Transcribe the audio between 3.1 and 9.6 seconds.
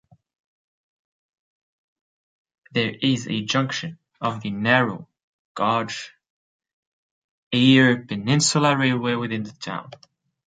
a junction of the narrow gauge Eyre Peninsula Railway within the